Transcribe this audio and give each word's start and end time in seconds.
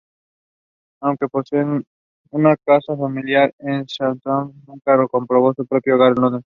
Aunque 1.01 1.27
poseía 1.27 1.63
una 2.31 2.55
casa 2.65 2.95
familiar 2.97 3.53
en 3.59 3.87
Southampton, 3.87 4.53
nunca 4.67 4.97
compró 5.07 5.53
su 5.55 5.65
propio 5.67 5.93
hogar 5.95 6.13
en 6.15 6.21
Londres. 6.23 6.39